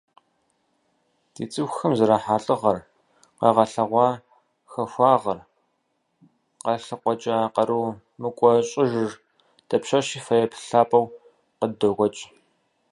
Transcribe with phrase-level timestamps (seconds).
[1.33, 2.77] Ди цӀыхухэм зэрахьа лӀыгъэр,
[3.39, 4.07] къагъэлъэгъуа
[4.71, 5.39] хахуагъэр,
[6.61, 7.85] къалъыкъуэкӀа къару
[8.21, 9.11] мыкӀуэщӀыжыр
[9.67, 11.05] дапщэщи фэеплъ лъапӀэу
[11.57, 12.23] къыддокӀуэкӀ.